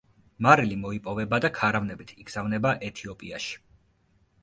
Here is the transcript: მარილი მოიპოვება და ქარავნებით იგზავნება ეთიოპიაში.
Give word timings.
მარილი 0.45 0.77
მოიპოვება 0.85 1.41
და 1.45 1.53
ქარავნებით 1.59 2.17
იგზავნება 2.25 2.75
ეთიოპიაში. 2.91 3.57